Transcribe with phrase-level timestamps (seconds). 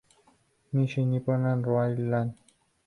[0.73, 2.33] Nishi-Nippon Railroad